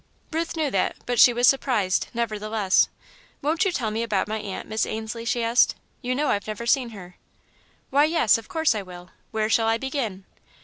Ruth 0.31 0.57
knew 0.57 0.71
that, 0.71 0.95
but 1.05 1.19
she 1.19 1.31
was 1.31 1.47
surprised, 1.47 2.07
nevertheless. 2.11 2.89
"Won't 3.43 3.65
you 3.65 3.71
tell 3.71 3.91
me 3.91 4.01
about 4.01 4.27
my 4.27 4.39
aunt, 4.39 4.67
Miss 4.67 4.87
Ainslie?" 4.87 5.25
she 5.25 5.43
asked. 5.43 5.75
"You 6.01 6.15
know 6.15 6.29
I've 6.29 6.47
never 6.47 6.65
seen 6.65 6.89
her." 6.89 7.17
"Why, 7.91 8.05
yes, 8.05 8.39
of 8.39 8.47
course 8.47 8.73
I 8.73 8.81
will! 8.81 9.11
Where 9.29 9.47
shall 9.47 9.67
I 9.67 9.77
begin?" 9.77 10.25